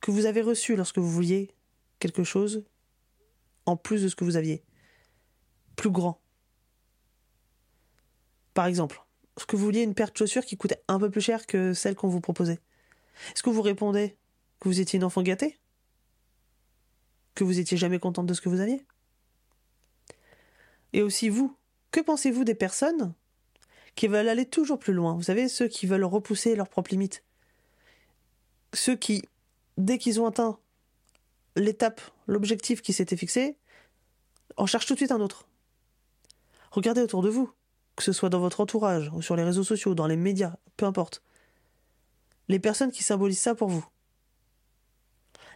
que 0.00 0.10
vous 0.10 0.26
avez 0.26 0.42
reçus 0.42 0.74
lorsque 0.76 0.98
vous 0.98 1.10
vouliez 1.10 1.54
quelque 1.98 2.24
chose 2.24 2.64
en 3.66 3.76
plus 3.76 4.02
de 4.02 4.08
ce 4.08 4.16
que 4.16 4.24
vous 4.24 4.36
aviez. 4.36 4.62
Plus 5.76 5.90
grand. 5.90 6.20
Par 8.54 8.66
exemple, 8.66 9.04
est-ce 9.36 9.46
que 9.46 9.56
vous 9.56 9.64
vouliez 9.64 9.82
une 9.82 9.94
paire 9.94 10.10
de 10.10 10.16
chaussures 10.16 10.44
qui 10.44 10.56
coûtait 10.56 10.82
un 10.88 10.98
peu 10.98 11.10
plus 11.10 11.20
cher 11.20 11.46
que 11.46 11.74
celle 11.74 11.94
qu'on 11.94 12.08
vous 12.08 12.20
proposait? 12.20 12.60
Est-ce 13.32 13.42
que 13.42 13.50
vous 13.50 13.62
répondez 13.62 14.16
que 14.60 14.68
vous 14.68 14.80
étiez 14.80 14.96
une 14.96 15.04
enfant 15.04 15.22
gâtée? 15.22 15.58
Que 17.34 17.44
vous 17.44 17.58
étiez 17.58 17.76
jamais 17.76 17.98
contente 17.98 18.26
de 18.26 18.34
ce 18.34 18.40
que 18.40 18.48
vous 18.48 18.60
aviez? 18.60 18.82
Et 20.94 21.02
aussi 21.02 21.28
vous, 21.28 21.54
que 21.90 22.00
pensez-vous 22.00 22.44
des 22.44 22.54
personnes 22.54 23.12
qui 23.94 24.08
veulent 24.08 24.28
aller 24.28 24.46
toujours 24.46 24.78
plus 24.78 24.94
loin? 24.94 25.14
Vous 25.14 25.22
savez, 25.24 25.48
ceux 25.48 25.68
qui 25.68 25.86
veulent 25.86 26.04
repousser 26.04 26.56
leurs 26.56 26.68
propres 26.68 26.92
limites. 26.92 27.22
Ceux 28.72 28.96
qui, 28.96 29.22
dès 29.76 29.98
qu'ils 29.98 30.20
ont 30.20 30.26
atteint 30.26 30.58
l'étape, 31.56 32.00
l'objectif 32.26 32.82
qui 32.82 32.92
s'était 32.92 33.16
fixé, 33.16 33.56
en 34.56 34.66
cherchent 34.66 34.86
tout 34.86 34.94
de 34.94 34.98
suite 34.98 35.12
un 35.12 35.20
autre. 35.20 35.48
Regardez 36.70 37.00
autour 37.00 37.22
de 37.22 37.28
vous, 37.28 37.50
que 37.96 38.02
ce 38.02 38.12
soit 38.12 38.28
dans 38.28 38.40
votre 38.40 38.60
entourage, 38.60 39.10
ou 39.14 39.22
sur 39.22 39.36
les 39.36 39.44
réseaux 39.44 39.64
sociaux, 39.64 39.94
dans 39.94 40.06
les 40.06 40.16
médias, 40.16 40.56
peu 40.76 40.86
importe. 40.86 41.22
Les 42.48 42.58
personnes 42.58 42.92
qui 42.92 43.02
symbolisent 43.02 43.40
ça 43.40 43.54
pour 43.54 43.68
vous. 43.68 43.84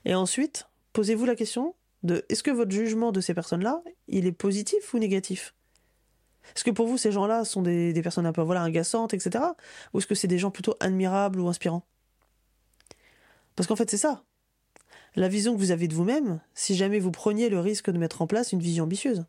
Et 0.05 0.15
ensuite, 0.15 0.67
posez-vous 0.93 1.27
la 1.27 1.37
question 1.37 1.75
de 2.03 2.25
est-ce 2.29 2.43
que 2.43 2.51
votre 2.51 2.71
jugement 2.71 3.13
de 3.13 3.21
ces 3.21 3.35
personnes-là, 3.35 3.83
il 4.09 4.27
est 4.27 4.33
positif 4.33 4.95
ou 4.95 4.99
négatif? 4.99 5.55
Est-ce 6.57 6.65
que 6.65 6.71
pour 6.71 6.87
vous, 6.87 6.97
ces 6.97 7.13
gens-là 7.13 7.45
sont 7.45 7.63
des, 7.63 8.01
personnes 8.03 8.27
un 8.27 8.33
peu 8.33 8.41
voilà, 8.41 8.63
agaçantes, 8.63 9.15
etc. 9.15 9.45
Ou 9.93 9.99
est-ce 9.99 10.07
que 10.07 10.15
c'est 10.15 10.27
des 10.27 10.39
gens 10.39 10.51
plutôt 10.51 10.75
admirables 10.81 11.39
ou 11.39 11.49
inspirants? 11.49 11.87
Parce 13.55 13.67
qu'en 13.67 13.77
fait, 13.77 13.91
c'est 13.91 13.99
ça. 13.99 14.25
La 15.17 15.29
vision 15.29 15.55
que 15.55 15.59
vous 15.59 15.71
avez 15.71 15.89
de 15.89 15.95
vous-même, 15.95 16.41
si 16.55 16.77
jamais 16.77 17.01
vous 17.01 17.11
preniez 17.11 17.49
le 17.49 17.61
risque 17.61 17.91
de 17.91 17.99
mettre 17.99 18.23
en 18.23 18.27
place 18.27 18.53
une 18.53 18.61
vision 18.61 18.85
ambitieuse. 18.85 19.25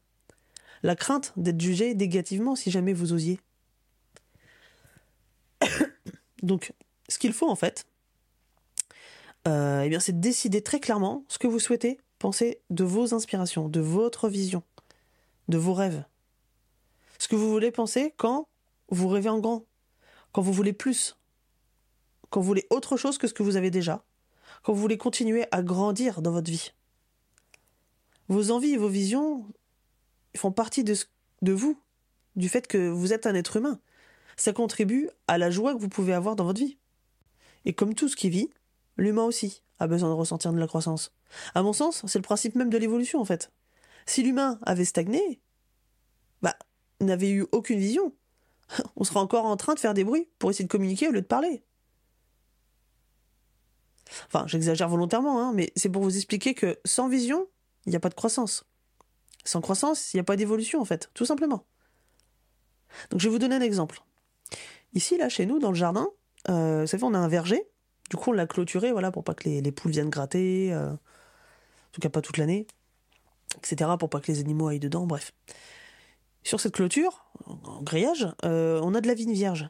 La 0.84 0.96
crainte 0.96 1.34
d'être 1.38 1.60
jugé 1.60 1.94
négativement 1.96 2.56
si 2.56 2.72
jamais 2.72 2.94
vous 2.94 3.14
osiez. 3.14 3.40
Donc, 6.44 6.74
ce 7.08 7.20
qu'il 7.20 7.34
faut 7.34 7.50
en 7.50 7.56
fait, 7.56 7.86
euh, 9.48 9.82
eh 9.82 10.00
c'est 10.00 10.14
de 10.14 10.22
décider 10.22 10.62
très 10.62 10.80
clairement 10.80 11.26
ce 11.28 11.40
que 11.40 11.48
vous 11.48 11.60
souhaitez 11.60 12.00
penser 12.20 12.62
de 12.70 12.84
vos 12.84 13.14
inspirations, 13.14 13.70
de 13.70 13.80
votre 13.80 14.30
vision, 14.30 14.64
de 15.48 15.58
vos 15.58 15.74
rêves. 15.74 16.04
Ce 17.18 17.28
que 17.28 17.36
vous 17.36 17.50
voulez 17.50 17.72
penser 17.72 18.14
quand 18.18 18.48
vous 18.90 19.08
rêvez 19.08 19.30
en 19.30 19.40
grand, 19.40 19.66
quand 20.32 20.42
vous 20.42 20.54
voulez 20.54 20.74
plus, 20.74 21.18
quand 22.30 22.40
vous 22.40 22.48
voulez 22.48 22.68
autre 22.70 22.98
chose 22.98 23.18
que 23.18 23.28
ce 23.28 23.34
que 23.34 23.44
vous 23.44 23.58
avez 23.58 23.72
déjà, 23.72 24.04
quand 24.64 24.74
vous 24.74 24.82
voulez 24.82 24.98
continuer 24.98 25.46
à 25.52 25.62
grandir 25.64 26.22
dans 26.22 26.32
votre 26.32 26.52
vie. 26.52 26.72
Vos 28.28 28.52
envies 28.52 28.74
et 28.74 28.78
vos 28.78 28.88
visions 28.88 29.46
font 30.36 30.52
partie 30.52 30.84
de, 30.84 30.96
de 31.42 31.52
vous, 31.52 31.80
du 32.36 32.48
fait 32.50 32.68
que 32.68 32.90
vous 32.90 33.14
êtes 33.14 33.26
un 33.26 33.36
être 33.36 33.58
humain. 33.58 33.80
Ça 34.38 34.54
contribue 34.54 35.10
à 35.28 35.38
la 35.38 35.52
joie 35.52 35.74
que 35.74 35.80
vous 35.80 35.90
pouvez 35.90 36.14
avoir 36.14 36.36
dans 36.36 36.46
votre 36.46 36.62
vie. 36.62 36.78
Et 37.66 37.74
comme 37.74 37.94
tout 37.94 38.08
ce 38.08 38.16
qui 38.16 38.30
vit, 38.30 38.50
L'humain 38.98 39.24
aussi 39.24 39.64
a 39.80 39.88
besoin 39.88 40.10
de 40.10 40.14
ressentir 40.14 40.54
de 40.54 40.60
la 40.60 40.68
croissance. 40.68 41.12
À 41.56 41.64
mon 41.64 41.74
sens, 41.74 42.04
c'est 42.06 42.20
le 42.20 42.24
principe 42.24 42.56
même 42.56 42.70
de 42.70 42.78
l'évolution 42.78 43.20
en 43.20 43.26
fait. 43.26 43.52
Si 44.06 44.22
l'humain 44.22 44.60
avait 44.64 44.86
stagné, 44.86 45.42
bah, 46.42 46.56
n'avait 47.00 47.32
eu 47.32 47.46
aucune 47.52 47.80
vision, 47.80 48.14
on 48.96 49.04
serait 49.04 49.20
encore 49.20 49.46
en 49.46 49.58
train 49.58 49.74
de 49.74 49.80
faire 49.80 49.94
des 49.94 50.04
bruits 50.04 50.30
pour 50.40 50.52
essayer 50.52 50.66
de 50.66 50.72
communiquer 50.72 51.08
au 51.08 51.12
lieu 51.12 51.22
de 51.22 51.26
parler. 51.26 51.64
Enfin, 54.28 54.46
j'exagère 54.48 54.90
volontairement, 54.90 55.42
hein, 55.42 55.54
mais 55.54 55.72
c'est 55.76 55.90
pour 55.90 56.04
vous 56.04 56.16
expliquer 56.16 56.54
que 56.54 56.80
sans 56.86 57.08
vision, 57.08 57.48
il 57.86 57.92
n'y 57.92 57.96
a 57.96 58.00
pas 58.00 58.10
de 58.10 58.16
croissance. 58.16 58.66
Sans 59.46 59.62
croissance, 59.62 60.14
il 60.14 60.18
n'y 60.18 60.22
a 60.22 60.26
pas 60.26 60.36
d'évolution 60.36 60.82
en 60.82 60.86
fait, 60.86 61.10
tout 61.14 61.26
simplement. 61.26 61.66
Donc 63.10 63.22
je 63.22 63.28
vais 63.28 63.32
vous 63.32 63.40
donner 63.40 63.56
un 63.56 63.62
exemple. 63.62 64.02
Ici, 64.94 65.18
là, 65.18 65.30
chez 65.30 65.46
nous, 65.46 65.60
dans 65.60 65.70
le 65.70 65.78
jardin, 65.78 66.10
euh, 66.50 66.82
vous 66.82 66.88
savez, 66.88 67.04
on 67.04 67.14
a 67.14 67.18
un 67.18 67.30
verger 67.30 67.72
du 68.12 68.18
coup, 68.18 68.32
on 68.32 68.34
l'a 68.34 68.46
clôturé, 68.46 68.92
voilà, 68.92 69.10
pour 69.10 69.24
pas 69.24 69.34
que 69.34 69.48
les, 69.48 69.72
poules 69.72 69.92
viennent 69.92 70.10
gratter, 70.10 70.74
euh, 70.74 70.92
en 70.92 70.98
tout 71.94 72.02
cas 72.02 72.10
pas 72.10 72.22
toute 72.22 72.38
l'année, 72.38 72.68
etc., 73.58 73.90
pour 73.98 74.10
pas 74.10 74.20
que 74.20 74.30
les 74.30 74.42
animaux 74.42 74.68
aillent 74.68 74.82
dedans, 74.82 75.08
bref. 75.08 75.32
Sur 76.44 76.60
cette 76.60 76.74
clôture, 76.74 77.32
en 77.46 77.82
grillage, 77.82 78.28
euh, 78.44 78.82
on 78.84 78.94
a 78.96 79.00
de 79.00 79.08
la 79.08 79.14
vigne 79.14 79.32
vierge, 79.32 79.70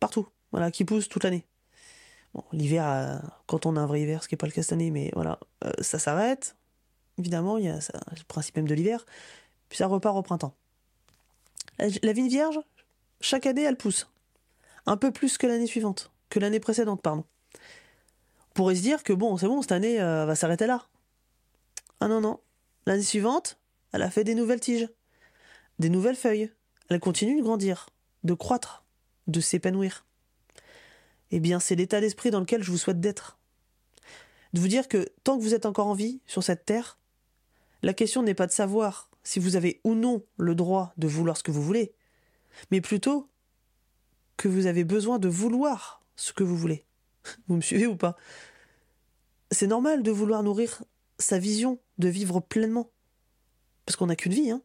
partout, 0.00 0.26
voilà, 0.50 0.70
qui 0.70 0.86
pousse 0.86 1.10
toute 1.10 1.24
l'année. 1.24 1.46
L'hiver, 2.52 2.88
euh, 2.88 3.16
quand 3.46 3.66
on 3.66 3.76
a 3.76 3.80
un 3.80 3.86
vrai 3.86 4.02
hiver, 4.02 4.22
ce 4.22 4.28
qui 4.28 4.34
n'est 4.34 4.38
pas 4.38 4.46
le 4.46 4.52
cas 4.52 4.62
cette 4.62 4.72
année, 4.72 4.90
mais 4.90 5.10
voilà, 5.14 5.38
ça 5.80 5.98
s'arrête, 5.98 6.56
évidemment, 7.18 7.58
il 7.58 7.64
y 7.64 7.68
a 7.68 7.76
le 7.76 8.24
principe 8.26 8.56
même 8.56 8.66
de 8.66 8.74
l'hiver, 8.74 9.06
puis 9.68 9.78
ça 9.78 9.86
repart 9.86 10.16
au 10.16 10.22
printemps. 10.22 10.54
la 11.78 12.12
vigne 12.12 12.28
vierge, 12.28 12.58
chaque 13.20 13.46
année, 13.46 13.62
elle 13.62 13.76
pousse. 13.76 14.08
Un 14.86 14.96
peu 14.96 15.12
plus 15.12 15.38
que 15.38 15.46
l'année 15.46 15.66
suivante, 15.66 16.10
que 16.28 16.40
l'année 16.40 16.60
précédente, 16.60 17.02
pardon 17.02 17.24
pourrait 18.54 18.76
se 18.76 18.82
dire 18.82 19.02
que 19.02 19.12
bon, 19.12 19.36
c'est 19.36 19.48
bon, 19.48 19.60
cette 19.60 19.72
année 19.72 20.00
euh, 20.00 20.24
va 20.24 20.34
s'arrêter 20.34 20.66
là. 20.66 20.86
Ah 22.00 22.08
non, 22.08 22.20
non. 22.20 22.40
L'année 22.86 23.02
suivante, 23.02 23.58
elle 23.92 24.02
a 24.02 24.10
fait 24.10 24.24
des 24.24 24.34
nouvelles 24.34 24.60
tiges, 24.60 24.88
des 25.78 25.90
nouvelles 25.90 26.16
feuilles. 26.16 26.50
Elle 26.88 27.00
continue 27.00 27.36
de 27.36 27.42
grandir, 27.42 27.90
de 28.22 28.34
croître, 28.34 28.84
de 29.26 29.40
s'épanouir. 29.40 30.06
Eh 31.30 31.40
bien, 31.40 31.60
c'est 31.60 31.74
l'état 31.74 32.00
d'esprit 32.00 32.30
dans 32.30 32.40
lequel 32.40 32.62
je 32.62 32.70
vous 32.70 32.78
souhaite 32.78 33.00
d'être. 33.00 33.38
De 34.52 34.60
vous 34.60 34.68
dire 34.68 34.88
que 34.88 35.08
tant 35.24 35.36
que 35.36 35.42
vous 35.42 35.54
êtes 35.54 35.66
encore 35.66 35.88
en 35.88 35.94
vie 35.94 36.20
sur 36.26 36.42
cette 36.42 36.64
terre, 36.64 36.98
la 37.82 37.92
question 37.92 38.22
n'est 38.22 38.34
pas 38.34 38.46
de 38.46 38.52
savoir 38.52 39.10
si 39.24 39.40
vous 39.40 39.56
avez 39.56 39.80
ou 39.84 39.94
non 39.94 40.24
le 40.36 40.54
droit 40.54 40.92
de 40.96 41.08
vouloir 41.08 41.36
ce 41.36 41.42
que 41.42 41.50
vous 41.50 41.62
voulez, 41.62 41.94
mais 42.70 42.80
plutôt 42.80 43.28
que 44.36 44.48
vous 44.48 44.66
avez 44.66 44.84
besoin 44.84 45.18
de 45.18 45.28
vouloir 45.28 46.02
ce 46.16 46.32
que 46.32 46.44
vous 46.44 46.56
voulez. 46.56 46.84
Vous 47.48 47.56
me 47.56 47.62
suivez 47.62 47.86
ou 47.86 47.96
pas? 47.96 48.16
C'est 49.50 49.66
normal 49.66 50.02
de 50.02 50.10
vouloir 50.10 50.42
nourrir 50.42 50.82
sa 51.18 51.38
vision 51.38 51.80
de 51.98 52.08
vivre 52.08 52.40
pleinement. 52.40 52.90
Parce 53.86 53.96
qu'on 53.96 54.06
n'a 54.06 54.16
qu'une 54.16 54.34
vie, 54.34 54.50
hein. 54.50 54.62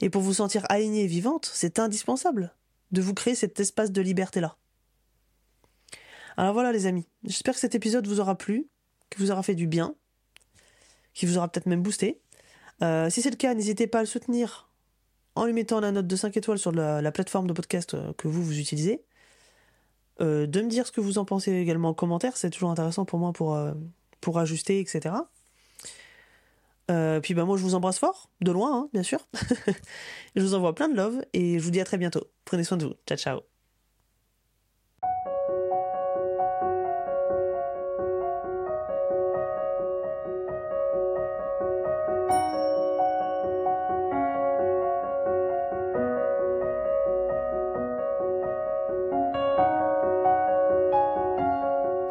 Et 0.00 0.10
pour 0.10 0.22
vous 0.22 0.34
sentir 0.34 0.64
alignée 0.68 1.04
et 1.04 1.06
vivante, 1.06 1.50
c'est 1.52 1.78
indispensable 1.78 2.54
de 2.92 3.02
vous 3.02 3.14
créer 3.14 3.34
cet 3.34 3.58
espace 3.60 3.92
de 3.92 4.00
liberté-là. 4.00 4.56
Alors 6.40 6.54
voilà 6.54 6.72
les 6.72 6.86
amis, 6.86 7.06
j'espère 7.22 7.52
que 7.52 7.60
cet 7.60 7.74
épisode 7.74 8.06
vous 8.06 8.18
aura 8.18 8.34
plu, 8.34 8.66
qu'il 9.10 9.22
vous 9.22 9.30
aura 9.30 9.42
fait 9.42 9.54
du 9.54 9.66
bien, 9.66 9.94
qu'il 11.12 11.28
vous 11.28 11.36
aura 11.36 11.48
peut-être 11.48 11.66
même 11.66 11.82
boosté. 11.82 12.22
Euh, 12.82 13.10
si 13.10 13.20
c'est 13.20 13.28
le 13.28 13.36
cas, 13.36 13.52
n'hésitez 13.52 13.86
pas 13.86 13.98
à 13.98 14.00
le 14.00 14.06
soutenir 14.06 14.70
en 15.34 15.44
lui 15.44 15.52
mettant 15.52 15.80
la 15.80 15.92
note 15.92 16.06
de 16.06 16.16
5 16.16 16.34
étoiles 16.38 16.58
sur 16.58 16.72
la, 16.72 17.02
la 17.02 17.12
plateforme 17.12 17.46
de 17.46 17.52
podcast 17.52 17.92
euh, 17.92 18.14
que 18.14 18.26
vous, 18.26 18.42
vous 18.42 18.58
utilisez. 18.58 19.04
Euh, 20.22 20.46
de 20.46 20.62
me 20.62 20.68
dire 20.68 20.86
ce 20.86 20.92
que 20.92 21.02
vous 21.02 21.18
en 21.18 21.26
pensez 21.26 21.52
également 21.52 21.90
en 21.90 21.94
commentaire, 21.94 22.38
c'est 22.38 22.48
toujours 22.48 22.70
intéressant 22.70 23.04
pour 23.04 23.18
moi 23.18 23.34
pour, 23.34 24.38
ajuster, 24.38 24.80
etc. 24.80 25.14
Puis 26.86 27.34
bah, 27.34 27.44
moi 27.44 27.58
je 27.58 27.62
vous 27.62 27.74
embrasse 27.74 27.98
fort, 27.98 28.30
de 28.40 28.50
loin, 28.50 28.74
hein, 28.74 28.88
bien 28.94 29.02
sûr. 29.02 29.28
je 30.36 30.40
vous 30.40 30.54
envoie 30.54 30.74
plein 30.74 30.88
de 30.88 30.96
love 30.96 31.22
et 31.34 31.58
je 31.58 31.62
vous 31.62 31.70
dis 31.70 31.82
à 31.82 31.84
très 31.84 31.98
bientôt. 31.98 32.24
Prenez 32.46 32.64
soin 32.64 32.78
de 32.78 32.86
vous. 32.86 32.94
Ciao 33.06 33.18
ciao. 33.18 33.59